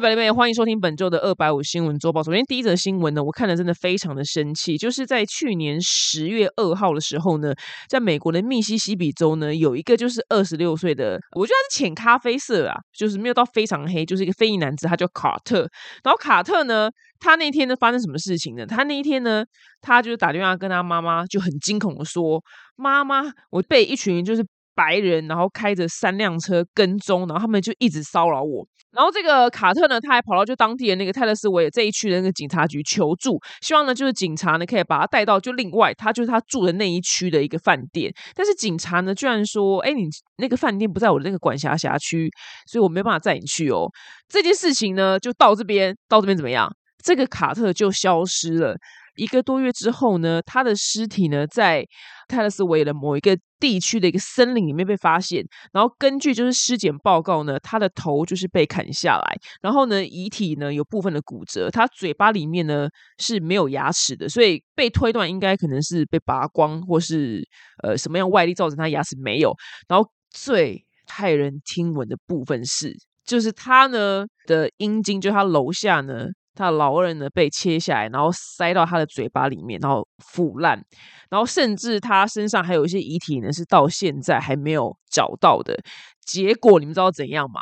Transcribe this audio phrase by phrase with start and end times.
[0.00, 2.22] Hello，表弟妹，欢迎收听本周的二百五新闻周报。
[2.22, 7.52] 首先，第一则新闻呢，我看了真的非常的生气，就是在去年十月二号的时候呢，
[7.86, 15.68] 在美国的密西西比州呢，有一个就是二十六岁的，我觉得他是浅咖啡色啊，就是没有到非常黑，就是一个非裔男子，他叫卡特。
[16.02, 16.88] 然后卡特呢，
[17.18, 18.64] 他那天呢发生什么事情呢？
[18.64, 19.44] 他那一天呢，
[19.82, 22.42] 他就是打电话跟他妈妈就很惊恐的说
[22.74, 24.42] ：“妈妈，我被一群就是。”
[24.80, 28.66] 白人，然后开着三辆车跟踪，然后他们就一直骚扰我。
[28.92, 38.10] 然后这个卡特呢，他还跑到就当地的那个泰勒斯维尔这一区的那个警察局求助，希望呢就是警察呢可以把他带到就另外他就是他住的那一区的一个饭店。
[38.34, 40.08] 但是警察呢居然说：“哎，你
[40.38, 42.30] 那个饭店不在我的那个管辖辖区，
[42.66, 43.86] 所以我没办法载你去哦。”
[44.28, 46.66] 这件事情呢就到这边，到这边怎么样？
[47.04, 48.76] 这个卡特就消失了。
[49.16, 51.86] 一个多月之后呢，他的尸体呢在
[52.28, 55.44] 泰勒斯维的某一个地区的一个森林里面被发现。
[55.72, 62.88] 然后根据就是尸检报告呢，他的头就是被砍下来，然后呢遗体呢有部分的骨折，他嘴巴里面呢
[63.18, 67.42] 是没有牙齿的，所以被推断应该可能是被拔光，或是
[67.82, 69.54] 呃什么样外力造成他牙齿没有。
[69.88, 76.26] 然后最骇人听闻的部分是，就是他呢的阴茎，就他楼下呢。
[76.54, 80.84] 他老二呢被切下来，然后塞到他的嘴巴里面，然后腐烂，
[81.30, 85.78] 然后甚至他身上还有一些遗体呢，是到现在还没有找到的。
[86.24, 87.60] 结果你们知道怎样吗？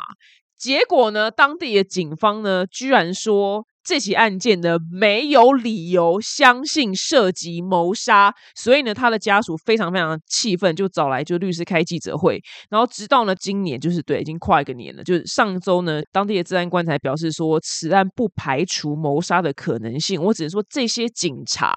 [0.57, 3.65] 结果呢，当地的警方呢，居然说。
[3.89, 20.21] 这起案件呢，没有理由相信涉及谋杀，所以呢，他的家属非常非常气愤，就找来就律师开记者会，然后直到呢今年，就是对，已经跨一个年了，就是上周呢，当地的治安官才表示说，此案不排除谋杀的可能性。
[20.21, 21.73] 我只能说，这些警察。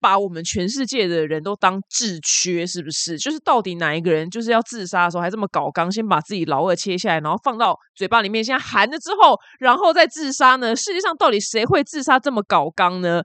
[0.00, 3.18] 把我们全世界的人都当智缺，是不是？
[3.18, 10.74] 就是到底哪一个人就是要自杀的时候还这么搞刚，先把自己老二切下来，然后放到嘴巴里面，先含了之后，然后再自杀呢？
[10.76, 13.22] 世界上到底谁会自杀这么搞刚呢？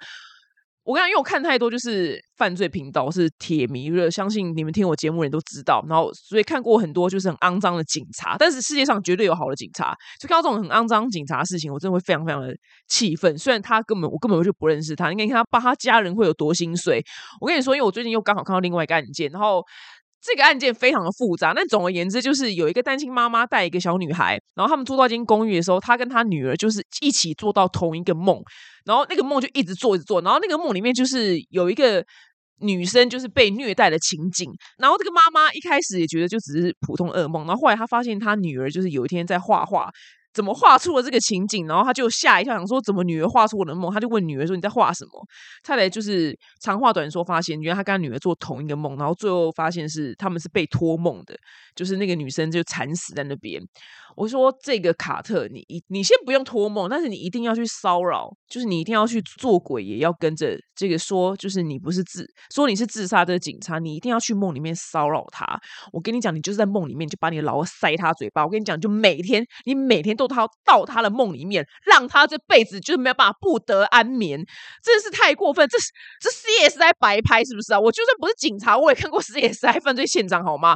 [0.84, 5.84] 我跟你，因为我看太多就是犯罪频道，是铁迷了，相信你们听我节目人都知道。
[5.88, 9.96] 然后，所以看过很多就是很肮脏的警察，但是世界上绝对有好的警察。
[10.20, 12.52] 就看到这种很肮脏警察的事情，我真的会非常非常的
[12.88, 13.38] 气愤。
[13.38, 17.04] 虽然他根本我根本就不认识他，你看他爸他家人会有多心碎。
[17.40, 19.64] 我跟你说，因为我最近又刚好看到另外一个案件，然后。
[20.22, 28.40] 这个案件非常的复杂，但总而言之，就是有一个单亲妈妈带一个小女孩，然后他们住到一间公寓的时候，她跟她女儿就是一起做到同一个梦，
[28.86, 32.06] 然后那个梦就一直做一直做，然后那个梦里面就是有一个
[32.60, 39.90] 女生就是被虐待的情景，然后这个妈妈一开始也觉得就只是普通噩梦，然后后来她发现她女儿就是有一天在画画。
[40.34, 41.68] 怎么画出了这个情景？
[41.68, 43.94] 然后他就吓一跳，想说怎么女儿画出我的梦？
[43.94, 45.12] 他就问女儿说：“你在画什么？”
[45.64, 51.36] 他来就是长话短说，发现原来他跟他女儿做同一个梦，然后最后发现是他们是被托梦的，
[51.76, 53.62] 就是那个女生就惨死在那边。
[54.16, 65.46] 我说这个卡特，你你先不用托梦，但是你一定要去骚扰，就是你一定要去做鬼，也要跟着这个说，就是你不是自说你是自杀的警察，你一定要去梦里面骚扰他。
[65.92, 68.44] 我跟你讲，你就是在梦里面就把你的老二塞他嘴巴。
[68.44, 74.44] 我跟你讲，就每天你每天都他到他的梦里面，让他这辈子就是没有办法不得安眠，
[74.84, 75.68] 真的是太过分。
[75.70, 75.88] 这是
[76.20, 77.80] 这 CSI 白拍是不是啊？
[77.80, 80.76] 我就算不是警察，我也看过 CSI 犯罪现场，好吗？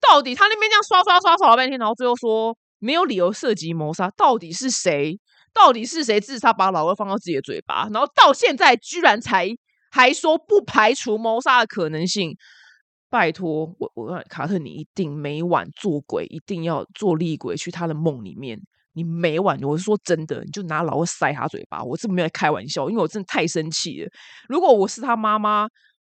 [0.00, 5.18] 到底他那边这样刷刷刷刷了半天，然后最后说没有理由涉及谋杀，到底是谁？
[5.54, 7.88] 到底是谁自杀把老二放到自己的嘴巴？
[7.90, 9.48] 然后到现在居然才
[9.90, 12.36] 还说不排除谋杀的可能性。
[13.08, 18.60] 拜托我我卡特，你一定每晚做鬼，一定要做厉鬼去他的梦里面。
[18.92, 21.82] 你每晚我是说真的，你就拿老二塞他嘴巴。
[21.82, 24.10] 我这没有开玩笑，因为我真的太生气了。
[24.48, 25.66] 如果我是他妈妈，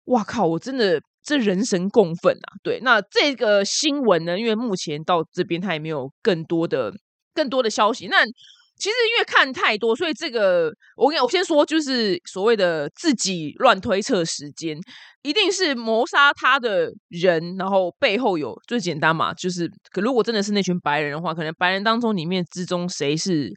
[0.06, 1.00] 哇靠，我真的。
[1.28, 2.48] 这人神共愤啊！
[2.62, 4.38] 对，那这个新闻呢？
[4.38, 6.90] 因为目前到这边他也没有更多的、
[7.34, 8.06] 更多的消息。
[8.06, 14.78] 那其实因为看太多，所以这个我跟我先说，就是所谓的自己乱推测时间，
[15.20, 23.50] 一定是谋杀他的人，然后背后有最简单嘛，就是可如果真的是那群白人的话，可能白人当中里面之中谁是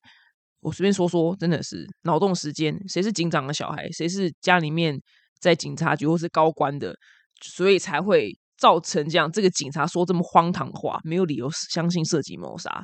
[0.60, 5.00] 我随便说说，真的是脑洞时间，谁是警长的小孩，谁是家里面
[5.40, 6.94] 在警察局或是高官的。
[7.42, 12.84] 所以才会造成这样，这个警察说这么荒唐的话，没有理由相信涉及谋杀。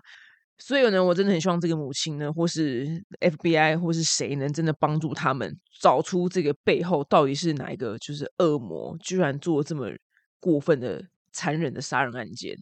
[0.59, 2.88] 所以呢，我真的很希望这个母亲呢，或是
[3.19, 9.86] FBI 或是谁能真的帮助他们找出这个背后到底是哪一个，就是恶魔居然做这么
[10.39, 11.00] 过分的、
[11.31, 12.56] 残忍的杀人案件。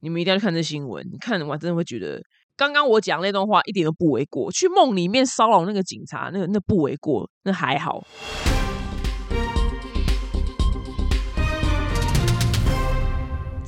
[0.00, 2.20] 你们一定要看这新闻，你看完真的会觉得，
[2.56, 4.50] 刚刚我讲那段话一点都不为过。
[4.50, 8.04] 去梦里面骚扰那个警察，那个那不为过，那还好。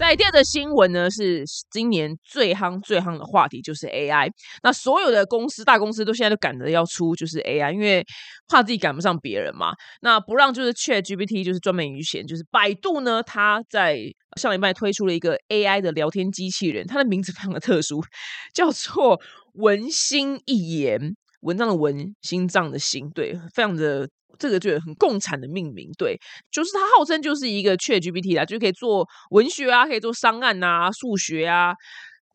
[0.09, 4.31] 在第二个新闻呢，是今年最夯最夯的话题，就是 AI。
[4.63, 8.03] 那所有的公司大公司都现在都赶着要出，就是 AI，因为
[8.49, 9.75] 怕自己赶不上别人嘛。
[10.01, 13.99] 那不让就是 Chat GPT 就是专门于闲，就是百度呢，它在
[14.39, 18.03] 上礼拜推出了一个 AI 的聊天机器人，它的名字非常的特殊，
[18.55, 19.21] 叫做
[19.57, 24.09] 文心一言，文章的文，心脏的心，对，非常的。
[24.39, 26.17] 这个就很共产的命名，对，
[26.49, 31.75] 就是它号称就是一个 Chat GPT 啦，就可以做文学啊，可以做商案呐，数学啊，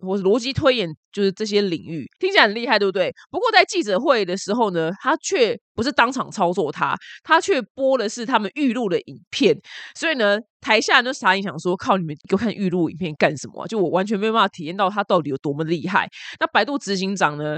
[0.01, 3.13] 或逻辑推演，就是这些领域，听起来很厉害，对不对？
[3.31, 9.55] 不过在记者会的时候呢，他却不是当场操作他，他却播的是他们预录的影片，
[9.95, 13.67] 所以呢，台下人都傻眼，想说靠，你们给我看预录影片干什么？
[13.67, 16.09] 就我完全没有办法体验到他到底有多么厉害。
[16.39, 17.57] 那百度执行长呢？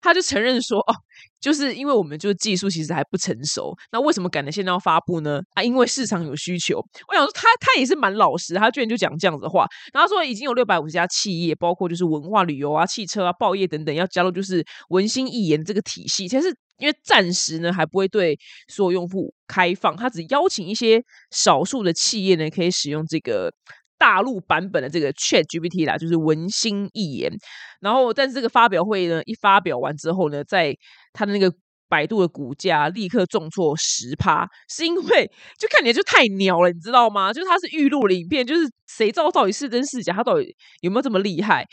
[0.00, 0.94] 他就承认说：“哦，
[1.40, 5.40] 就是因为我们就是技术其实还不成熟，那为什么赶在现在要发布呢？
[5.54, 6.78] 啊，因为市场有需求。
[7.08, 9.66] 我想说，他他也是蛮老实，他居然就讲这样子的话。
[9.92, 16.26] 然后说已经有六百五十家企业，包括就是文化旅游啊、汽车啊、报业等等，要加入就是文心一言这个体系。
[16.26, 16.48] 其实
[16.78, 18.36] 因为暂时呢还不会对
[18.66, 21.00] 所有用户开放，他只邀请一些
[21.30, 23.52] 少数的企业呢可以使用这个。”
[24.00, 27.32] 大陆版本的这个 Chat GPT 啦，就是文心一言。
[27.80, 30.72] 然后，但是这个发表会呢，一发表完之后呢，在
[31.12, 31.52] 它的那个
[31.88, 37.32] 百度的股价立刻重挫十趴，是因为就看起来就太鸟了，你知道吗？
[37.32, 41.66] 就是它是预录的影片，就是谁知道到底是真是假，它到底有没有这么厉害？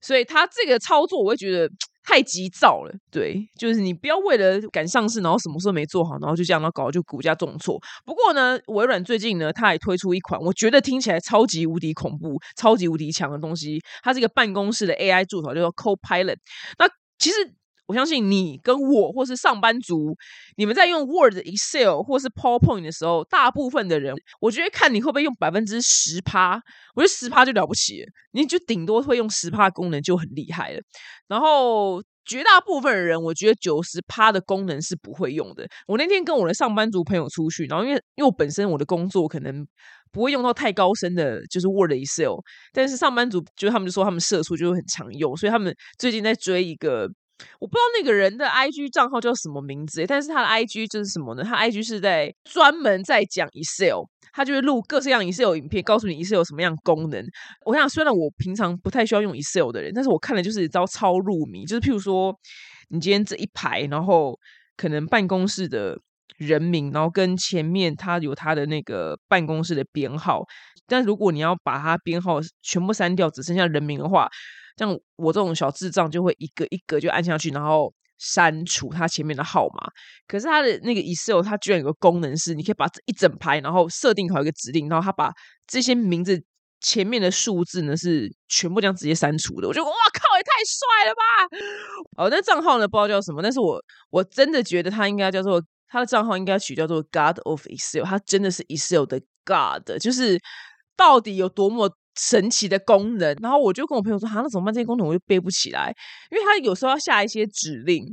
[0.00, 1.70] 所以他这个操作，我会觉得。
[2.02, 7.78] 太急躁了，对，就是你不要为了赶上市，然后什么事都没做好，然后就这样，然后搞就股价重挫。
[8.04, 16.38] 不过呢，微软最近呢，它还推出一款我觉得听起来超级无敌恐怖、超级无敌强的东西，它是一个办公室的 AI 助手，叫做 Copilot。
[16.78, 16.88] 那
[17.18, 17.36] 其实。
[17.90, 20.16] 我相信你跟我，或是上班族，
[20.56, 26.54] 你们在用 Word、Excel 或是 PowerPoint 的时候，大部分的人，我觉得看你会不会用百分之十趴，
[26.94, 30.80] 我觉得十趴就了不起，你就顶多会用十趴功能就很厉害了。
[31.26, 35.66] 然后绝大部分的人，我觉得九十趴的功能是不会用的。
[35.88, 39.66] 我那天跟我的上班族朋友出去，然后因为因为我本身我的工作可能
[40.12, 42.36] 不会用到太高深的，就是 Word、Excel，
[42.72, 47.10] 但是上班族就他们就说他们社畜就会很常用，所以他们最近在追一个。
[47.58, 51.42] 我不知道那个人的 IG 账号叫什么名字，但是他的 IG 就是什么呢？
[51.44, 54.02] 他 IG 是在专门在讲 Excel，
[54.32, 57.24] 他就会录各式各样 Excel 影片，告诉你 Excel 有什么样功能。
[57.64, 61.64] 我想，虽然我平常不太需要用 Excel 的人，但是我看了就是招超入迷。
[61.64, 62.34] 就是譬如说，
[62.88, 64.38] 你今天这一排，然后
[64.76, 65.98] 可能办公室的
[66.38, 70.42] 人名，然后跟前面他有他的那个办公室的编号，
[70.86, 74.28] 但如果你要把它编号全部删掉，只剩下人名的话。
[74.80, 79.86] 像我这种小智障，就会一个一个就按下去，然后删除它前面的号码。
[80.26, 85.30] 可是它的那个 Excel，它居然有个功能是，你可以把这一整排，然后设定好一个指令，然后它把
[85.66, 86.42] 这些名字
[86.80, 89.68] 前面的数字呢是全部这样直接删除的。
[89.68, 92.24] 我觉得哇靠，也太帅了吧！
[92.24, 93.78] 哦，那账号呢不知道叫什么，但是我
[94.08, 100.40] 我真的觉得它应该叫做它的账号应该取叫做 God of Excel，它真的是 Excel 的 God，就是
[100.96, 101.94] 到底有多么。
[102.20, 104.74] 神奇的功能，然后我就跟我朋友说：“哈，那怎么办？
[104.74, 105.94] 这些功能我又背不起来，
[106.30, 108.04] 因为他有时候要下一些指令，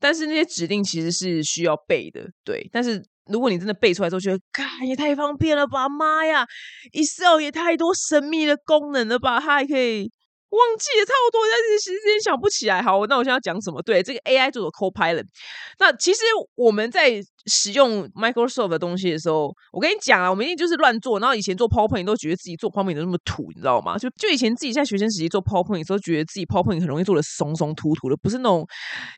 [0.00, 2.68] 但是那些指令其实是需要背的，对。
[2.72, 5.88] 但是如果你真的背出来之后，觉得，嘎，也太方便了吧！
[5.88, 6.44] 妈呀
[6.92, 9.38] ，Excel 也太多神秘的功能了吧！
[9.38, 10.10] 它还可以。”
[10.54, 12.80] 忘记了超多，但是时间想不起来。
[12.80, 13.82] 好，那我现在要讲什么？
[13.82, 15.24] 对，这个 AI 做的 Copilot。
[15.78, 16.20] 那其实
[16.54, 21.18] 我们在使用 Microsoft 的东西的时候，我跟你讲啊，我们一定就是乱做。
[21.18, 23.98] 然后以前做 PowerPoint 都觉得自己做 PowerPoint 那么土，你知道吗？
[23.98, 28.66] 就就以前自己在学生时期做 PowerPoint 的时候，觉得自己 PowerPoint 很容易做的松松土土的，不是那种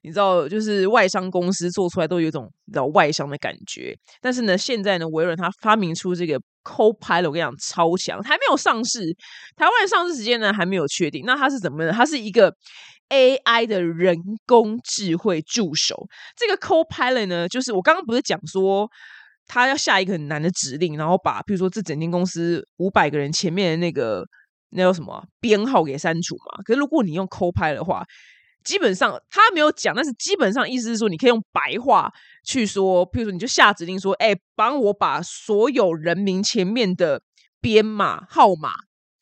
[0.03, 3.97] 你知道，就是外商公司做出来都有一种你知道外商的感觉。
[4.21, 6.41] 但是呢，现在呢，微软它发明出这个。
[6.67, 9.17] Copilot 我跟你讲超强，还没有上市，
[9.57, 11.25] 台湾的上市时间呢还没有确定。
[11.25, 11.93] 那它是怎么呢？
[11.93, 12.53] 它是一个
[13.09, 16.09] AI 的人工智慧助手。
[16.37, 18.91] 这个 Copilot 呢，就是我刚刚不是讲说，
[19.47, 24.25] 他要下一个很难的指令，然后把比如说这整间公司五百个人前面的那个
[24.71, 26.63] 那叫什么编号给删除嘛？
[26.65, 28.05] 可是如果你用 Copilot 的话，
[28.67, 32.13] 基本上他没有讲，但是基本上意思是说，你可以用白话
[32.45, 37.23] 去说，譬如说，你就下指令说：“哎，帮我把所有人名前面的
[37.61, 38.71] 编码、号码、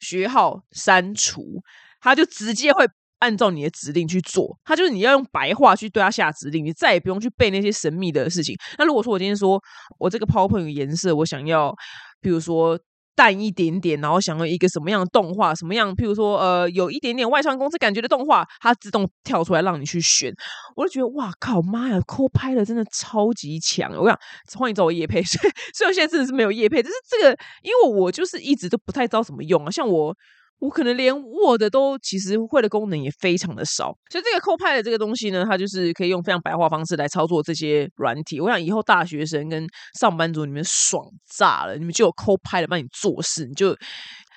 [0.00, 1.62] 学号删除。”
[2.00, 2.86] 他就直接会
[3.20, 4.58] 按照你的指令去做。
[4.64, 8.56] 他就是你要用白话去对他下指令，你再也不用去背那些神秘的事情。
[8.78, 9.62] 那如果说我今天说
[9.98, 11.74] 我这个 PowerPoint 颜色，我想要，
[12.20, 12.78] 比如说
[13.14, 20.33] 淡一点点，然后想要一个什么样的动画，什么样，譬如说呃有一点点外传公司感觉的动画，它自动跳出来让你去选。
[20.76, 23.90] 我就觉得哇靠妈呀，抠拍的真的超级强！
[23.97, 24.18] 我想
[24.59, 30.16] 欢迎找我叶配， 虽虽然现在真的是没有叶配，就是这个因为我就是一直都不太知道怎么用啊，像我。
[30.61, 38.40] 我可能连 Word 都其实会的功能也非常的少，所以这个 Copilot 这个东西呢，它就是可以用非常白话方式来操作这些软体。
[38.40, 39.66] 我想以后大学生跟
[39.99, 41.04] 上班族你们爽
[41.37, 43.70] 炸了，你们就有 Copilot 帮你做事，你就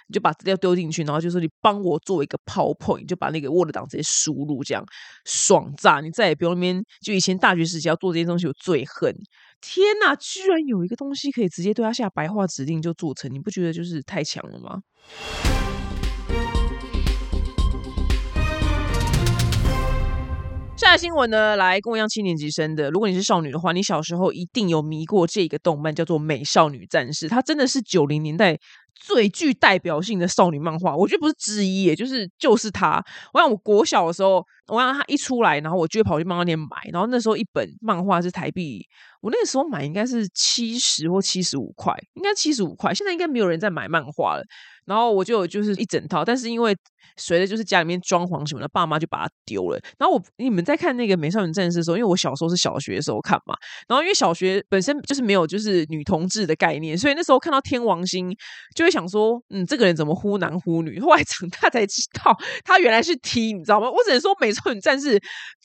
[0.10, 4.84] 你就把资料丢进去，然后就说你帮我做一个 PowerPoint，就把那个 Word 档直接输入，这样
[5.26, 6.02] 爽炸！
[6.02, 9.14] 你再也不用那边就以前大学时期要做这些东西，我最恨。
[9.62, 14.80] 天哪，居然有一个东西可以直接对他下白话指令就做成，你不觉得就是太强了吗？
[20.78, 28.56] 下新闻呢，来跟我一样七年级生的，如果你是少女的话，你小时候一定有迷过这个动漫，叫做《美少女战士》，它真的是九零年代
[29.00, 33.04] 最具代表性的少女漫画，我觉得不是之一，也就是就是它。
[33.34, 38.86] 我想我国小的时候，我想它一出来，然后我就会跑去漫画店买，然后那时候一本漫画是台币，
[39.22, 44.44] 我那个时候买应该是七十或七十五块，应该七十五块，现在应该没有人在买漫画了。
[44.86, 46.74] 然后我就就是一整套，但是因为
[47.18, 49.78] 随着就是家里面装潢什么的，爸妈就把它丢了。
[50.00, 53.54] 然后我你们在看那个《美少女战士》的时候，因为我小时候是小学的时候看嘛，
[53.86, 58.34] 然后因为小学本身就是没有就是女同志的概念，所以那时候看到天王星
[58.74, 60.98] 就就想说，嗯，这个人怎么忽男忽女？
[61.02, 63.92] 后来长大才知道他原来是 T，你知道吗？
[63.92, 65.20] 我只能说《美少女战士》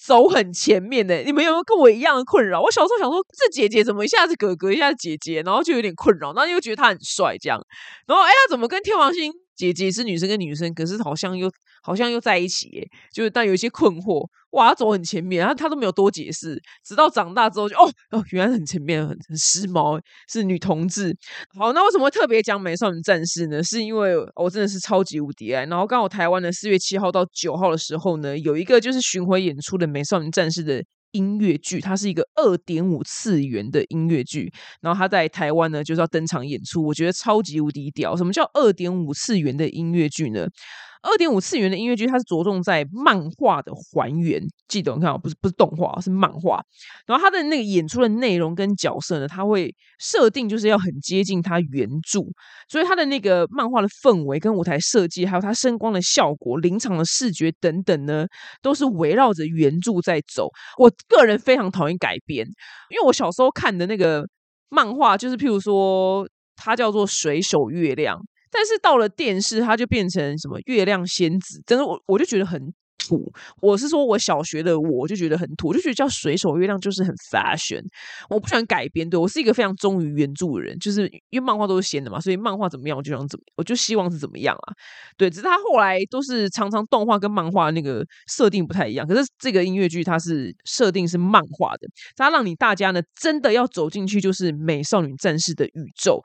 [0.05, 1.19] 走很前面的。
[1.19, 2.61] 你们有没有跟我一样的困扰？
[2.61, 7.61] 我小时候想说，这姐姐怎么一下子哥哥，一下子姐姐，然后就有点困扰，然后又觉得他很帅这样，
[8.09, 9.33] 然后哎呀，怎么跟天王星？
[9.55, 11.49] 姐姐是女生跟女生，可是好像又
[11.83, 14.27] 好像又在一起，耶，就是但有一些困惑。
[14.53, 21.17] 哇，他走很前面，他他都没有多解释，直到长大之后就哦哦，原来很前面，很很时髦，是女同志。
[21.59, 23.62] 好，那为什么会特别讲美少女战士呢？
[23.62, 25.65] 是因为我真的是超级无敌爱。
[25.67, 30.85] 然后刚好台湾的四月七号到九号的时候呢，有一个就是巡回演出的美少女战士的。
[31.12, 38.17] 音乐剧，它是一个二点五次元的音乐剧，然后它在台湾呢就是要登场演出，我觉得超级无敌屌。
[38.17, 40.47] 什么叫二点五次元的音乐剧呢？
[41.02, 44.40] 二点五次元的音乐剧，它是着重在漫画的还原。
[44.68, 46.62] 记得你看，不是不是动画，是漫画。
[47.06, 52.21] 然后它的那个演出的内容跟角色呢，它会设定就是要很接近它原著，
[52.68, 58.25] 所以它的那个漫画的氛围跟舞台设计，还有它声光的效果、临场的视觉等等呢，
[58.62, 60.49] 都是围绕着原著在走。
[60.78, 62.47] 我个人非常讨厌改编，
[62.90, 64.25] 因为我小时候看的那个
[64.68, 68.18] 漫画，就是譬如说，它叫做《水手月亮》。
[68.52, 72.61] 但是到了电视，它就变成什么月亮仙子，真的我我就觉得很
[73.09, 73.32] 土。
[73.61, 77.82] 我是说我小学的我就觉得很土，就觉得叫水手月亮就是很 fashion。
[78.28, 84.75] 我不喜欢改编，对我是一个非常忠于原著的人，就是因为漫画都是仙的嘛，所以漫画怎么样我就想怎么，我就希望是怎么样啊。
[85.16, 89.06] 对，只是他后来都是常常动画跟漫画那个设定不太一样。
[89.06, 96.23] 可是这个音乐剧它是设定是漫画的，它让你大家呢真的要走进去，就是美少女战士的宇宙。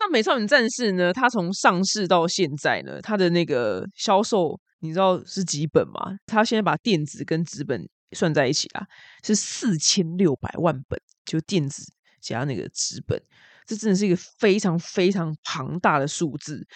[0.00, 1.12] 那美少女战士呢？
[1.12, 6.18] 它从上市到现在呢，它的那个销售，你知道是几本吗？
[6.26, 8.86] 他现在把电子跟纸本算在一起啊，
[9.22, 13.20] 是四千六百万本，就电子加那个纸本，
[13.66, 16.66] 这真的是一个非常非常庞大的数字。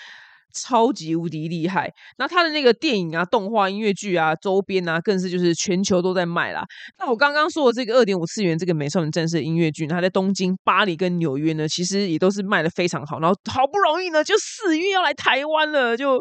[0.53, 1.91] 超级无敌厉害！
[2.19, 6.65] 那他的那个电影啊、动画、音乐剧啊、周边啊，更是就是全球都在卖啦。
[6.99, 13.19] 那我刚刚说的这个二点五次元这个美少女战士音乐剧，它在东京、巴黎跟纽约呢，其实也都是卖的非常好。
[13.19, 16.21] 然后好不容易呢，就四月要来台湾了，就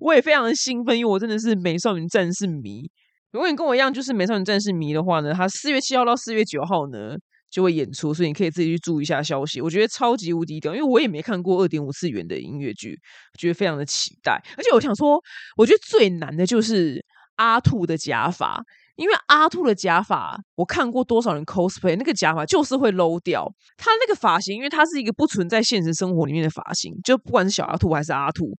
[0.00, 2.88] 我也非常的兴奋，因为我真的是美少女战士迷。
[3.32, 7.16] 如果你跟我一样就是美少女战士迷的话呢，它四月七号到四月九号呢。
[7.52, 9.60] 就会演出，所以你可以自己去注意一下消息。
[9.60, 12.98] 我觉得超级无敌屌，因为我也没看过二点五次元的音乐剧，
[13.38, 14.42] 觉得非常的期待。
[14.56, 15.22] 而且我想说，
[15.58, 17.04] 我觉得最难的就是
[17.36, 18.58] 阿兔的假发，
[18.96, 23.46] 因为阿兔的假发，我看过多少人 cosplay，那个假发就是会 low 掉。
[23.76, 28.56] 他那个发型，因为它是一个不存在现实生活里面的发型，就不管是小阿兔还是阿兔，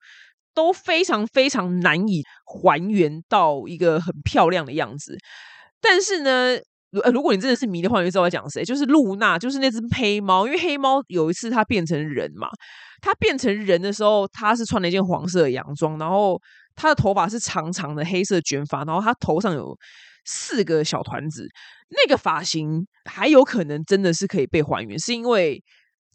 [0.53, 5.17] 都非常非常难以还原到一个很漂亮的样子。
[5.81, 6.59] 但是呢。
[6.93, 10.45] 如如果你真的是迷的话，你就知道我讲谁，就是露娜，就是那只黑猫。
[10.45, 12.47] 因为黑猫有一次它变成人嘛，
[13.01, 16.39] 它变成人的时候，它是穿了一件黄色的洋装，然后
[16.75, 19.75] 它的头发是长长的黑色卷发，然后它头上有
[20.25, 21.47] 四个小团子。
[21.89, 25.63] 那个发型还有可能真的是可以被还原，是因为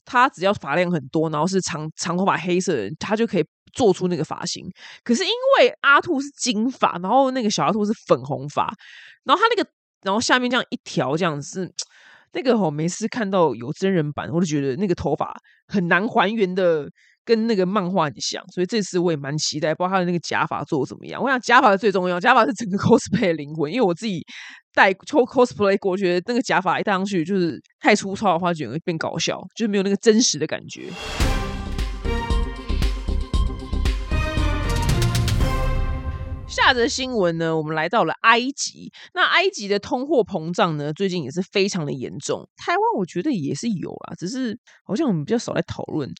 [0.04, 4.64] 它只要发量很多，然后是长长头发黑色的人，他就可以做出那个发型。
[5.02, 8.72] 可是因为阿兔是金发，然后那个小阿兔是粉红发，
[9.24, 9.68] 然后他那个。
[10.02, 11.72] 然后下面这样一条这样子，
[12.32, 15.34] 那个我每次看到有真人版，我就觉得那个头发
[15.66, 16.88] 很难还原的
[17.24, 21.22] 跟那个漫画很像，所以这次我也蛮期待，不知道他的那个假发做怎么样。
[21.22, 24.24] 我想假发最重要，假发是整个 cosplay 的灵魂，因为我自己
[24.72, 30.88] 戴 cosplay 过，觉得那个假发一戴上去就是太粗糙的话，就会变搞笑，就是没有那个真实的感觉。
[36.62, 38.92] 下则新闻呢，我们来到了埃及。
[39.14, 42.48] 那埃及的通货膨胀呢，最近也是非常的严重。
[42.56, 46.10] 台湾我觉得也是有啊，只是好像我们比较少来讨论。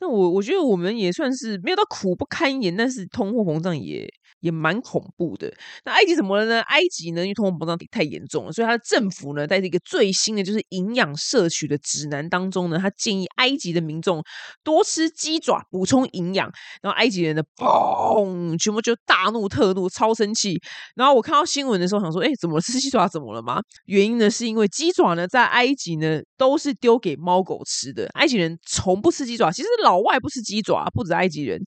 [0.00, 4.08] 那我我觉得我们也算是没有到苦不堪言，但是通货膨胀也。
[4.40, 5.52] 也蛮恐怖的。
[5.84, 6.60] 那埃及怎么了呢？
[6.62, 14.22] 埃及呢，因为通货膨胀太严重了，所以它的政府呢，在这个最新的就是营养摄取的指南当中呢，他建议埃及的民众
[14.62, 16.50] 多吃鸡爪补充营养。
[16.82, 20.60] 然后埃及人呢嘣，全部就大怒特怒，超生气。
[20.94, 23.60] 然后我看到新闻的时候，想说，哎，怎么 吃鸡爪怎么了吗？
[23.86, 28.06] 原因呢，是因为鸡爪呢，在埃及呢都是丢给猫狗吃的。
[28.14, 31.60] 埃及人从不吃鸡爪，其实老外不吃鸡爪，不止埃及人。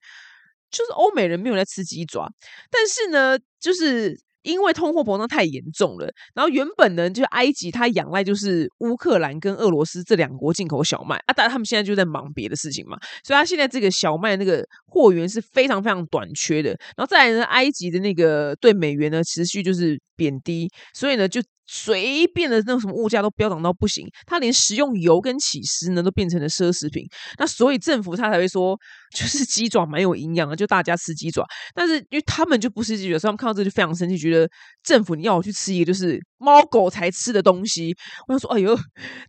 [0.72, 2.28] 就是欧美人没有在吃鸡爪，
[2.72, 21.42] 但是呢，就是因为通货膨胀太严重了，然后原本呢，就是埃及它仰赖就是乌克兰跟俄罗斯这两国进口小麦啊，但他们现在就在忙别的事情嘛，所以他现在这个小麦那个货源是非常非常短缺的，然后再来呢，埃及的那个对美元呢持续就是贬低，所以呢就。
[21.74, 27.06] 随便的那种什么物价都飙涨到不行，它连食用油跟起司呢都变成了奢侈品。
[27.38, 28.78] 那所以政府他才会说，
[29.14, 31.46] 就是鸡爪蛮有营养的，就大家吃鸡爪。
[31.74, 34.50] 但是因为他们就不吃鸡爪，所以他们看到这就非常生气，觉得
[34.84, 37.96] 政府你要我去吃一个就是猫狗才吃的东西。
[38.28, 38.76] 我想说，哎呦，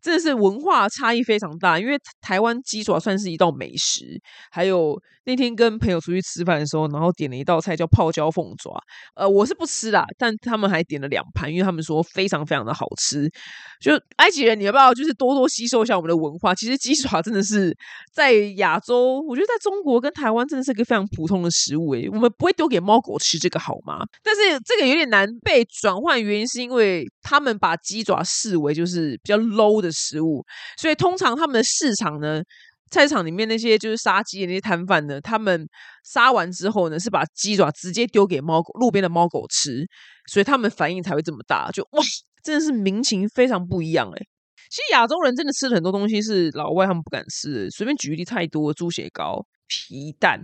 [0.01, 1.79] 真的是文化差异非常大。
[1.79, 4.21] 因为台湾鸡爪算是一道美食。
[4.51, 8.73] 还有那天跟朋友出去吃饭的时候，然后点了一道菜叫泡椒凤爪。
[9.15, 12.27] 呃，我是不吃啦，但他们还点了两盘，因为他们说非。
[12.33, 13.29] 常非常的好吃，
[13.79, 16.55] 就埃及人，你要不要就是多多吸收一下我们的文化？
[16.55, 17.77] 其实鸡爪真的是
[18.11, 23.99] 在亚洲，我觉得在中国跟台湾真的是一个非常普通的食物诶，我们不会丢给猫狗吃这个好吗？
[24.23, 30.43] 但是这个有点难被转换，原因是因为他们把鸡爪视为就是比较 low 的食物，
[30.79, 32.41] 所以通常他们的市场呢。
[32.93, 35.67] 菜市场里面那些就是杀鸡的那些摊贩呢，他们
[36.05, 39.85] 杀完之后呢，是把鸡爪直接丢给猫狗路边的猫狗吃，
[40.31, 41.71] 所以他们反应才会这么大。
[41.71, 42.05] 就哇，
[42.45, 44.23] 真的是民情非常不一样哎。
[44.71, 50.41] 其实亚洲人真的吃了很多东西是老外他们不敢吃，随便举例太多，猪血糕、皮蛋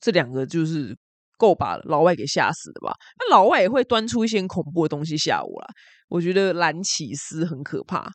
[0.00, 0.96] 这两个就是
[1.38, 2.92] 够把老外给吓死的吧？
[3.18, 5.68] 那老外也会端出一些恐怖的东西吓我啦。
[6.08, 8.10] 我觉得蓝起司很可怕。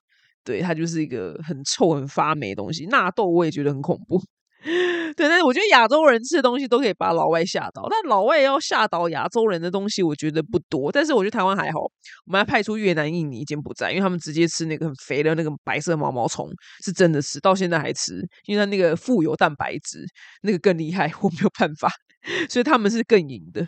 [0.48, 2.86] 对，它就是一个很臭、很发霉的东西。
[2.86, 4.22] 纳豆我也觉得很恐怖。
[5.18, 10.90] 对，但是我觉得亚洲人吃的东西都可以把老外吓倒，但老外要吓倒亚洲人的东西，我觉得不多。
[10.90, 11.80] 但是我觉得台湾还好，
[12.26, 16.50] 我们要派出越南、印尼、柬埔寨，因为他们直接吃那个很肥的那个白色毛毛虫，
[16.84, 20.06] 是真的吃到现在还吃，因为它那个富有蛋白质，
[20.44, 21.90] 那个更厉害，我没有办法，
[22.50, 23.68] 所以他们是更赢的。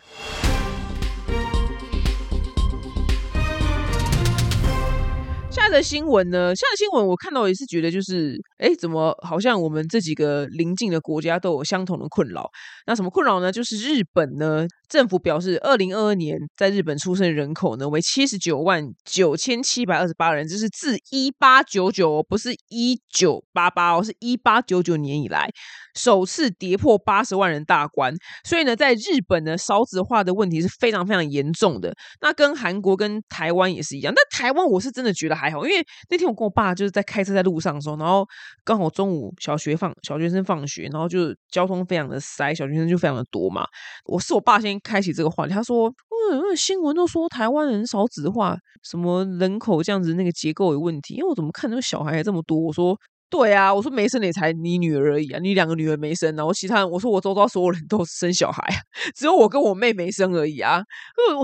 [5.50, 6.54] 下的新闻呢？
[6.54, 12.48] 下的新闻我看到也是觉得，就是哎，怎么好像我们这几个邻近的国家都有相同的困扰？
[12.86, 13.50] 那什么困扰呢？
[13.50, 25.48] 就是日本呢，政府表示，二零二二年在日本出生人口呢为七十九万九千七百二十八人，这是自一八九九，不是一九八八哦，是一八九九年以来
[25.96, 28.14] 首次跌破八十万人大关。
[28.44, 31.92] 所以呢，在日本呢，少子化的问题是非常非常严重的。
[32.20, 38.26] 那跟韩国跟台湾也是一样，那台湾我是真的觉得还好，因为那天我跟我爸就是在开车在路上的时候，然后
[38.62, 43.66] 刚好中午小学放小学生放学，然后就交通非常的塞，小学生就非常的多嘛。
[44.04, 45.88] 我是我爸先开启这个话题，他说
[46.32, 52.98] ：“嗯，新闻都说台湾人少子化，什么人口这样子那个结构有问题，因为我怎么看那个小孩还这么多？”我说
[53.30, 58.62] ：“对啊，我说没生的也才你女儿而已啊，你两个女儿没生，然后其他人我说我周遭所有人都生小孩，
[59.16, 60.82] 只有我跟我妹没生而已啊。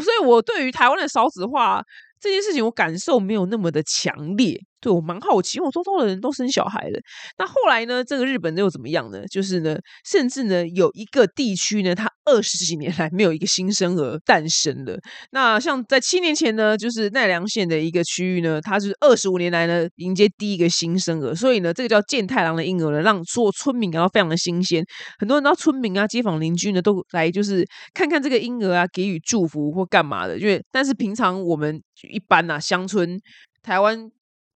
[0.02, 1.82] 所以，我对于台湾的少子化。”
[2.20, 7.00] 这件事情我感受没有那么的强烈，对我蛮好奇，因为我周遭的人都生小孩了。
[7.38, 8.04] 那后来呢？
[8.04, 9.24] 这个日本又怎么样呢？
[9.26, 14.98] 就是呢，甚至呢，有一个地区呢，它二十几年来没有一个新生儿诞生了。
[15.32, 24.84] 那像在七年前呢，就是奈良县的一个区域呢，它是二十五年来呢迎接第一个新生儿，所以呢，这个叫健太郎的婴儿呢，让所有村民感到非常的新鲜。
[25.18, 30.38] 很多人到村民啊、街坊邻居呢，都来就是看看这个婴儿啊，给予祝福或干嘛的。
[30.38, 31.82] 因为但是平常我们。
[32.12, 33.18] 一般呐，乡村
[33.62, 34.10] 台湾，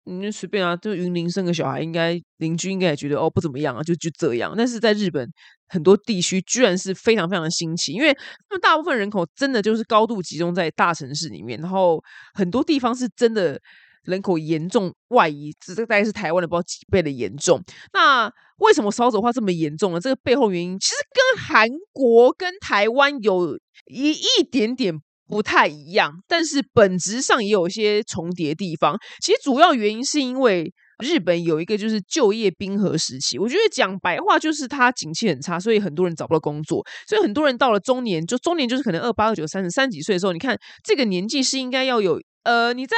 [0.08, 4.54] 你就随便啊，就云林生个小孩，应该邻居应该也觉得哦不怎么样啊，就就这样。
[4.58, 5.30] 但是在日本
[5.68, 12.02] 很多地区，居然是非常非常的新奇，因为他们大部分人口真的就是高度集中在大城市里面，然后
[12.34, 13.60] 很多地方是真的
[14.04, 17.62] 人口严重外移，这这大概是台湾的不知道几倍的严重。
[17.92, 20.00] 那为什么少子化这么严重呢？
[20.00, 28.98] 这个背后原因其实跟韩国跟台湾有一一点点不太一样，但是本质上也有一些重叠地方。
[29.22, 42.96] 其实主要原因是因为日本有一个就是就业冰河时期，我觉得讲白话就是它景气很差，所以很多人找不到工作，所以很多人到了中年，就中年就是可能二八二九三十三几岁的时候，你看这个年纪是应该要有呃你在。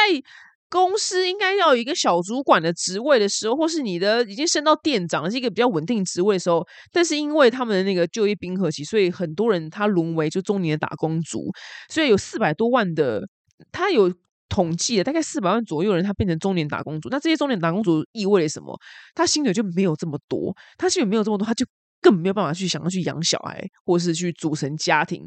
[0.69, 11.51] 公司应该要有一个小主管的职位的时候，或是你的已经升到店长，是一个比较稳定职位的时候，但是因为他们的那个就业冰河期，所以很多人他沦为就中年的打工族，
[11.89, 13.27] 所以有四百多万的，
[13.71, 14.13] 他有
[14.47, 17.10] 统计的大概四百万左右人，他变成中年打工族。
[17.10, 18.79] 那这些中年打工族意味着什么？
[19.15, 21.65] 他薪水就没有这么多，他薪水没有这么多，他就。
[22.01, 25.23] 根本没有办法去想要去养小孩，或是去组成家庭。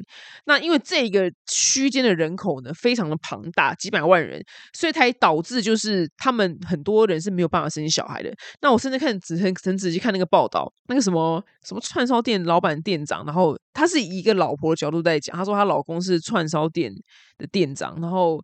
[0.46, 8.32] 那因为这个区间的人口呢，非常的庞大，几百万人，所以才导致就是他们很多人是没有办法生小孩的。
[8.61, 16.92] 那我甚至看只很很仔细看那个报道，那个什么什么串烧店老板店长，然后他是以一个老婆的角度在讲，他说她老公是串烧店
[17.37, 18.40] 的店长，然后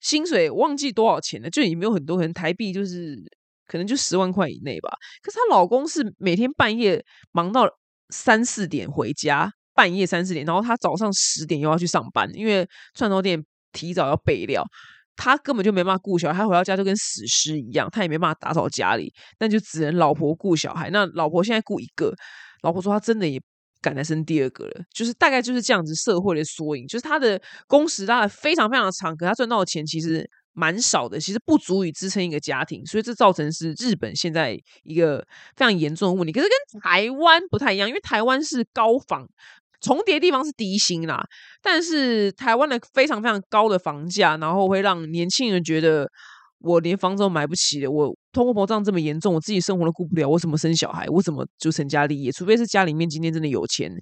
[0.00, 3.22] 薪水忘记多少钱了，就也没有很多，可能台币就是。
[3.66, 4.90] 可能就十万块以内吧。
[5.22, 7.68] 可是她老公是每天半夜忙到
[8.10, 14.64] 三四点回家，半夜三四点，然后她早上十点又要去上班，因为串烧店提早要备料，
[15.16, 20.88] 他根本就没办法顾小孩，他回到家就跟死尸一样，他也没办法打扫家里，那就只能老婆顾小孩。
[20.90, 22.14] 那老婆现在顾一个，
[22.62, 23.40] 老婆说她真的也
[23.82, 30.28] 敢来生第二个了，就是大概就是这样子社会的缩影，就是他的工时拉的非常非常的长，可他赚到的钱其实。
[30.58, 35.18] 蛮少的，其实不足以支撑一个家庭，所以这造成是日本现在一个
[35.54, 36.32] 非常严重的问题。
[36.32, 39.28] 可是跟台湾不太一样，因为台湾是高房
[39.82, 41.22] 重叠地方是低薪啦，
[41.60, 46.10] 但是台湾的非常非常高的房价，然后会让年轻人觉得
[46.60, 51.06] 我连房子都买不起了，我通货膨胀这么严重，我自己生活都顾不了，我怎么生小孩？
[51.10, 52.32] 我怎么就成家立业？
[52.32, 53.92] 除非是家里面今天真的有钱。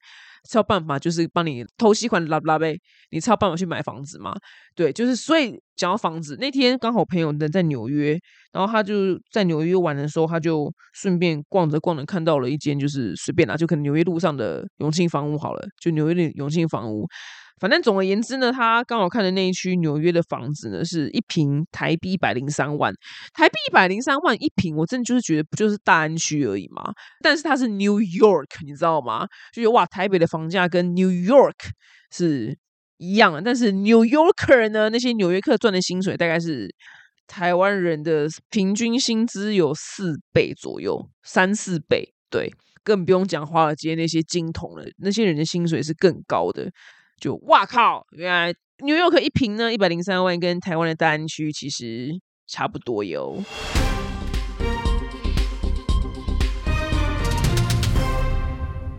[0.48, 2.78] 才有办法，就是帮你偷吸款拉不拉呗？
[3.11, 4.35] 你才有办法去买房子嘛？
[4.74, 8.18] 对，就是所以讲到房子，那天刚好朋友人在纽约，
[8.52, 17.07] 然后他就在纽约玩的时候，他就顺便逛着逛着看到了一间，就是随便啦，就可能纽约路上的永庆房屋好了，就纽约的永庆房屋。
[17.61, 22.93] 反正总而言之呢，他刚好看的那一区纽约的房子呢，是一平台币一百零三万，
[23.33, 26.93] 台币一百零三万一平，我真的就是觉得不就是大安区而已嘛。
[27.23, 29.27] 但是它是 New York，你知道吗？
[29.53, 31.55] 就觉得哇，台北的房价跟 New York
[32.11, 32.57] 是
[32.99, 36.69] 一样的，但是 New Yorker 呢，那些纽约客赚的薪水大概是
[37.27, 42.12] 台湾人的平均薪资有四倍左右，三四倍。
[42.31, 46.69] 对，更不用讲华尔街那些金童了，那些人的薪水是更高的。
[47.20, 48.05] 就哇靠！
[48.16, 52.11] 原来纽约可一平呢，一百零三万，跟台湾的大安区其实
[52.46, 53.42] 差不多哟。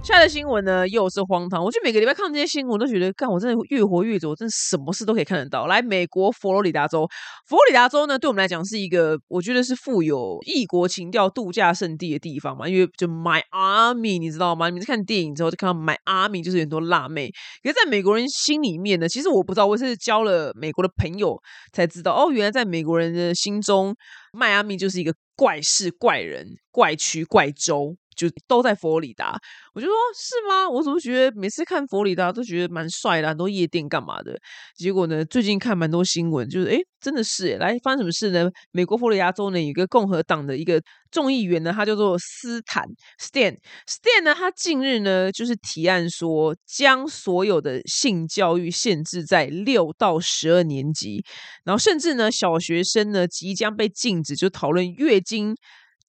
[0.06, 5.66] 现在的新闻呢又是荒唐，我就每个礼拜看这些新闻，都觉得干我真的越活越久，真的什么事都可以看得到。
[5.66, 7.08] 来，美国佛罗里达州，
[7.48, 14.68] 佛罗里达州呢，对我们来讲是一个我觉得是富有异国情调度假胜地的地方嘛，因为就 My Army，你知道吗？
[14.68, 17.32] 你们在看电影之后就看到 My Army，就是很多辣妹。
[17.64, 21.36] 可是在美国人心里面呢，其实我不知道，我是交了美国的朋友
[21.74, 23.96] 才知道，哦，原来在美国人的心中，
[24.34, 27.96] 迈阿密就是一个怪事、怪人、怪区、怪州。
[28.16, 29.38] 就都在佛罗里达，
[29.74, 30.70] 我就说是吗？
[30.70, 34.38] 我怎么觉得每次看佛罗里达都觉得蛮帅的，很多夜店干嘛的？
[34.76, 38.50] 结果呢，最近看蛮多新闻，就是诶真的是来发生什么事呢？
[38.72, 42.86] 美国佛罗里达州呢，有一个共和党的一个众议员呢，他叫做斯坦
[43.22, 51.24] Stan Stan 呢，他近日呢就是提案说，将所有的性教育限制在六到十二年级，
[51.64, 55.56] 然后甚至呢小学生呢即将被禁止就讨论月经。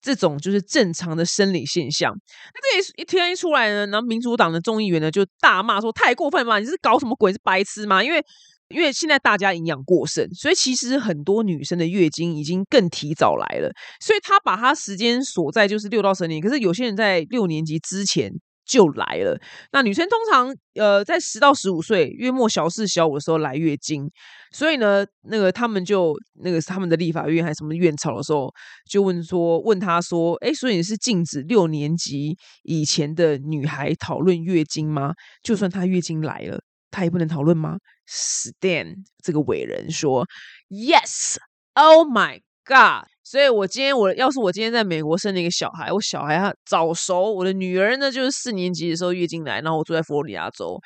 [0.07, 2.15] 这种就是正常的生理现象。
[2.53, 6.59] 那这一一天一出来呢，然后民主党的众议员呢就大骂说：“太过分嘛！
[6.59, 7.33] 你是搞什么鬼？
[7.33, 8.23] 是白痴吗？”因为
[8.69, 13.69] 因为现在大家营养过剩，所以其实很多女生的月经已经更提早来了。
[13.99, 16.41] 所以他把他时间锁在就是六到十年。
[16.41, 18.31] 可是有些人在六年级之前。
[18.67, 19.39] 就来了。
[19.71, 24.09] 那女生通常呃在十到十五岁，月末小四小五的时候来月经，
[24.51, 28.53] 所以呢，那个他们就那个他们的立法院还是什么院吵的时候，
[28.89, 35.13] 就问说问他说，哎，所以你是禁止六年级以前的女孩讨论月经吗？
[35.41, 36.59] 就算她月经来了，
[36.91, 37.77] 她也不能讨论吗
[38.09, 40.27] ？Stan 这个伟人说
[40.69, 43.07] ，Yes，Oh my God。
[43.29, 50.79] 所以，我今天我要是我今天在美国生了一个小孩，我小孩他早熟，我的女儿呢就是四年级的时候月经来，然后我住在佛罗里达州，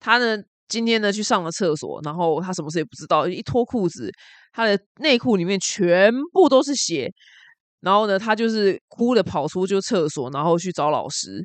[0.00, 4.10] 她呢今天呢去上了厕所，然后她什么事也不知道，一脱裤子，
[4.52, 7.12] 她的内裤里面全部都是血。
[7.80, 11.44] 然后呢，她就是哭着跑出就厕所，然后去找老师，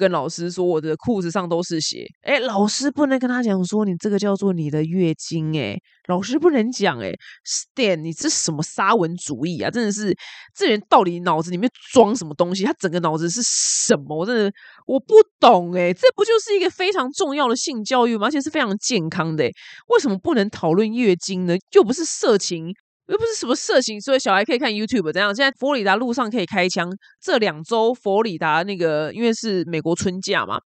[0.00, 2.06] 跟老师说我的裤子上都是血。
[2.22, 5.76] 哎，老师不能跟他讲说你这个叫做你的月经，哎，
[6.08, 7.12] 老师不能讲，哎
[7.44, 9.70] ，Stan，你这什么沙文主义啊？
[9.70, 10.16] 真的是，
[10.56, 12.64] 这人到底脑子里面装什么东西？
[12.64, 14.16] 他整个脑子是什么？
[14.16, 14.50] 我真的
[14.86, 18.28] 我不懂，哎，这不就是一个非常重要的性教育吗？
[18.28, 19.44] 而且是非常健康的，
[19.88, 21.54] 为什么不能讨论月经呢？
[21.72, 22.72] 又不是色情。
[23.10, 25.34] 又不是什么色情，所以小孩可以看 YouTube 这样。
[25.34, 26.88] 现在佛罗里达路上可以开枪。
[27.20, 30.60] 这两周佛罗里达那个，因为是美国春假嘛，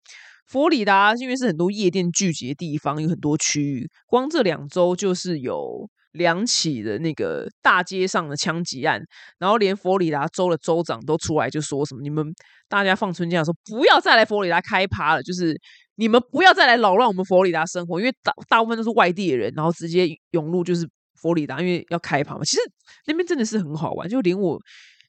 [0.47, 3.89] 佛罗里达因为是很多夜店聚集的地方，有很多区域。
[4.07, 9.01] 光这两周就是有两起的那个大街上的枪击案，
[9.39, 12.27] 然后连佛罗里达州的州长都出来就说什么：“你们
[12.69, 15.59] 大家放春假的时候不要再来佛罗里达开趴了，就是
[15.95, 20.87] 你们不要再来扰乱我们佛罗里达生活，因为大大部分都是外地的人，然后直接涌入就是。”
[21.25, 22.63] 佛里达，因为要开趴嘛，其实
[23.07, 24.61] 那边真的是很好玩，就连我，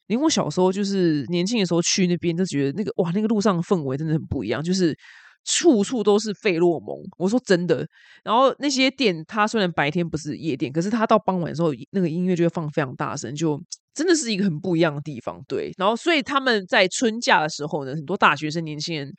[0.06, 4.96] 连我小时候就是年轻的时候去那边，就觉得那个哇，那个路上氛围真的很不一样，就是
[5.44, 6.96] 处处都是费洛蒙。
[7.18, 7.86] 我说真的，
[8.24, 13.62] 然后那些店，它虽然白天不是夜店，可是它到傍晚的时候，那个音乐就会放非常大声，就
[13.96, 15.42] 真的是一个很不一样的地方。
[15.48, 19.10] 对，然后所以他们在春假的时候呢，很多大学生、年轻人。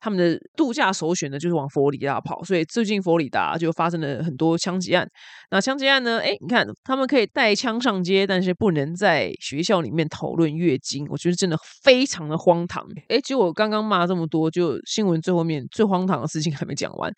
[0.00, 5.08] 他们的度假首选呢，就是往佛罗里达跑，所以最近佛罗里达就发生了很多枪击案。
[5.50, 6.20] 那枪击案呢？
[6.20, 12.86] 哎，你看他们可以带枪上街，但是不能在学校里面讨论月经，我觉得真的非常的荒唐。
[13.08, 17.10] 哎，结果我刚刚骂这么多，就新闻最后面最荒唐的事情还没讲完，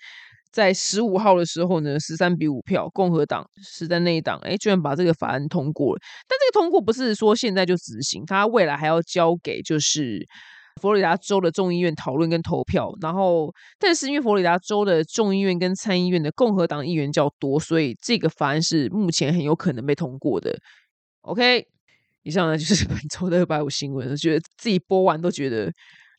[0.57, 6.01] 在十五号的时候呢，十三比五票，共和党是在那一党，哎，居然把这个法案通过了。
[6.27, 10.27] 但这个通过不是说现在就执行，他未来还要交给就是。
[10.83, 20.55] 佛罗里达州的众议院讨论跟投票，然后，但是因为佛罗里达州的众议院跟参议院的共和党议员较多，所以这个法案是目前很有可能被通过的。
[21.23, 21.65] OK，
[22.25, 25.73] 以上呢就是 本周的二百五新闻，觉得自己播完都觉得，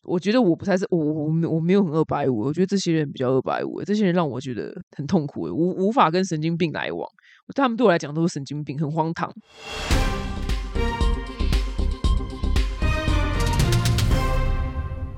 [0.07, 7.05] 我觉得我不太是我我我没有很二百五，我觉得这些人比较二百五，这些人让我觉得很痛苦，无无法跟神经病来往，
[7.53, 9.29] 他们对我来讲都是神经病，很荒唐。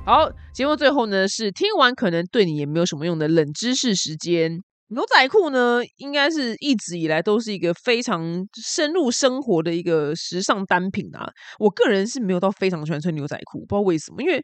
[0.06, 4.63] 好，节目最后呢是听完可能对你也没有什么用的冷知识时间。
[4.91, 11.30] 牛仔裤呢，应该是一直以来都是一个非常深入生活的一个时尚单品啊。
[11.60, 14.39] 我个人是没有到非常喜欢穿牛仔裤，不知道为什么，因为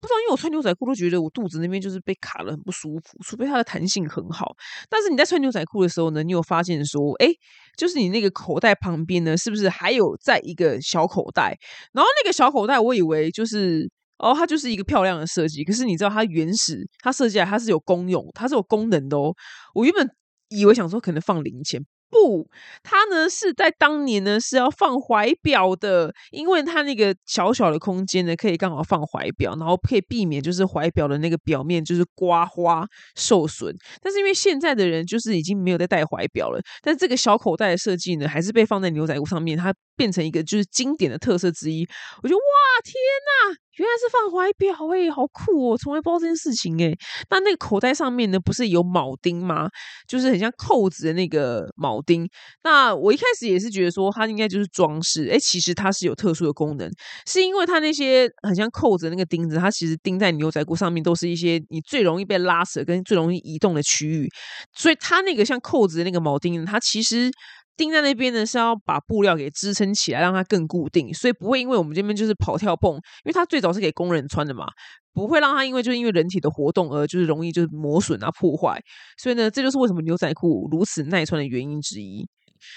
[0.00, 4.56] 不知道因为我穿牛仔裤都觉得我肚子那边就是被卡了很不舒服，除非它的弹性很好。
[4.90, 7.28] 但是你在穿牛仔裤的时候呢，你有发现说，哎，
[7.76, 11.56] 就是你那个口袋旁边呢，是不是还有在一个小口袋？
[11.92, 13.88] 然后那个小口袋，我以为就是。
[14.18, 19.34] 哦，它就是一个漂亮的设计，可是你知道它原始它设计来它是有功用，它是有功能的哦。
[19.74, 20.08] 我原本
[20.48, 21.84] 以为想说可能放零钱。
[22.08, 22.48] 不，
[22.84, 33.74] 它呢是在当年呢是要放怀表的，因为它那个小小的空间呢可以刚好放怀表，然后可以避免就是怀表的那个表面就是刮花受损。
[34.00, 41.84] 但是因为现在的人就是已经没有在戴怀表了，但是这个小口袋的设计呢还是被放在牛仔裤上面，它变成一个就是经典的特色之一。
[42.22, 42.42] 我觉得哇
[42.84, 42.92] 天
[43.24, 45.76] 呐，原来是放怀表哎，好酷哦！
[45.76, 46.94] 从来不知道这件事情哎。
[47.30, 49.68] 那那个口袋上面呢不是有铆钉吗？
[50.06, 51.86] 就是很像扣子的那个铆。
[51.86, 52.28] 铆钉，
[52.64, 56.90] 那我一开始也是觉得说它应该就是装饰，哎，其实它是有特殊的功能，
[57.26, 64.28] 是因为它那些很像扣子那个钉子，它其实钉在牛仔裤上面都是一些你最容易被拉扯跟最容易移动的区域，
[64.74, 67.30] 所以它那个像扣子的那个铆钉，它其实
[67.76, 74.66] 钉在那边呢是要把布料给支撑起来，让它更固定，所以不会因为我们这边就是跑跳蹦，因为它最早是给工人穿的嘛。
[75.12, 78.78] 不会让它因为就是因为人体的活动而就是容易就是磨损啊破坏，
[79.16, 82.28] 所以呢，这就是为什么牛仔裤如此耐穿的原因之一。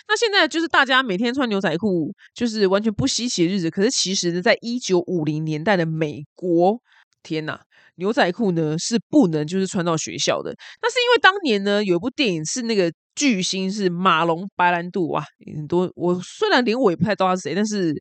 [0.08, 6.80] 那现在就是大家每天穿牛仔裤就是完全不稀奇的日子，可是其实呢，在一九五零年代的美国，
[7.24, 7.60] 天呐，
[8.00, 10.52] 牛仔裤呢是不能就是穿到学校的。
[10.82, 15.24] 那是因为当年呢有一部电影是那个巨星是马龙白兰度啊，
[15.56, 17.94] 很多我虽然连我也不太知道他是谁，但是。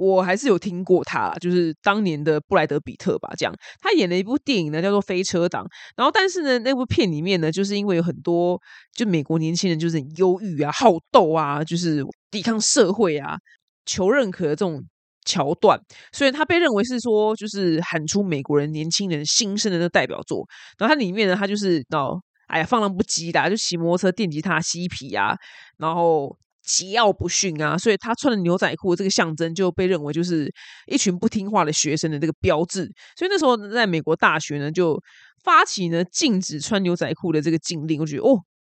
[0.00, 5.64] 我还是有听过他，就是当年的布莱德比特吧，这样他演了一部电影呢，叫做《飞车党》。
[5.96, 8.60] 然后，但是呢，那部片里面呢，就是因为有很多
[8.94, 13.38] 就美国年轻人就是很忧郁啊、好斗啊，就是抵抗社会啊、
[13.86, 14.80] 求认可的这种
[15.28, 15.78] 桥段，
[16.12, 20.46] 所以他被认为是说就是喊出美国人年轻人心声的那代表作。
[20.78, 25.36] 然后它里面呢，他就是哦，哎呀，放浪不羁的，就骑摩托车、电吉他、嬉皮啊，
[25.76, 26.36] 然后。
[26.68, 30.52] 桀骜不驯啊，所以他穿的牛仔裤这个象征就被认为就是
[30.86, 32.82] 一群不听话的学生的这个标志。
[33.16, 35.00] 所以那时候在美国大学呢，就
[35.42, 37.98] 发起呢禁止穿牛仔裤的这个禁令。
[37.98, 38.36] 我觉得哦，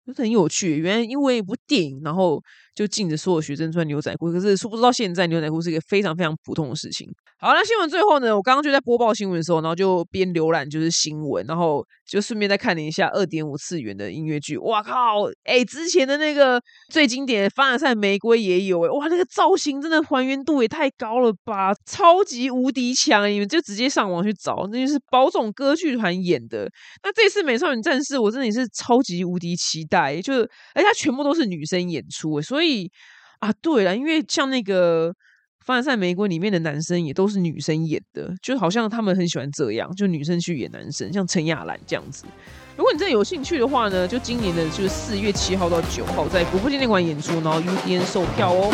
[0.09, 0.77] 就是很有趣。
[0.77, 2.41] 原来因为一部电影，然后
[2.73, 7.07] 就禁止所有学生穿牛仔裤，可是殊不知道现在牛仔裤是一个非常非常普通的事情。
[7.37, 14.57] 好，那新闻最后呢，我刚刚就在播报新闻的时候，然后就边浏览就是新闻，然后就顺便再看了一下二点五次元的音乐剧。
[14.57, 15.25] 哇靠！
[15.43, 23.29] 哎，之前的那个最经典的《凡尔赛玫瑰》也有哎，哇，那个造型真的还原度也太高了吧，超级无敌强！
[23.31, 26.69] 你们就直接上网去找，那就是宝冢歌剧团演的。
[27.03, 30.41] 那这次《美少女战士》，我真的也是超级无敌期待，就是
[30.73, 32.91] 而且它全部都是女生演出，所以
[33.39, 35.13] 啊，对了，因为像那个。
[35.71, 42.25] 《凡尔赛玫瑰》里面的男生也都是女生演的，就好像他们很喜欢这样，就女生去演男生，像陈雅兰这样子。
[42.75, 48.71] 如果你真的有兴趣的话呢，就今年的就是四月七号到九号在国父纪念馆演出，然后 UDN 售票哦。